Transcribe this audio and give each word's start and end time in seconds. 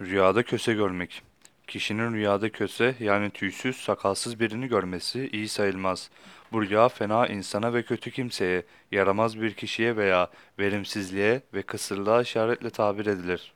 Rüyada 0.00 0.42
köse 0.42 0.74
görmek. 0.74 1.22
Kişinin 1.66 2.14
rüyada 2.14 2.52
köse 2.52 2.94
yani 3.00 3.30
tüysüz, 3.30 3.76
sakalsız 3.76 4.40
birini 4.40 4.68
görmesi 4.68 5.28
iyi 5.32 5.48
sayılmaz. 5.48 6.10
Bu 6.52 6.62
rüya 6.62 6.88
fena 6.88 7.26
insana 7.26 7.74
ve 7.74 7.82
kötü 7.82 8.10
kimseye, 8.10 8.62
yaramaz 8.92 9.40
bir 9.40 9.54
kişiye 9.54 9.96
veya 9.96 10.30
verimsizliğe 10.58 11.42
ve 11.54 11.62
kısırlığa 11.62 12.22
işaretle 12.22 12.70
tabir 12.70 13.06
edilir. 13.06 13.52